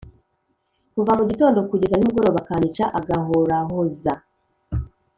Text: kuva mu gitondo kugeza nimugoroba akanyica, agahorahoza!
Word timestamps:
kuva 0.93 1.11
mu 1.17 1.23
gitondo 1.29 1.59
kugeza 1.69 1.95
nimugoroba 1.97 2.37
akanyica, 2.43 2.83
agahorahoza! 2.99 4.13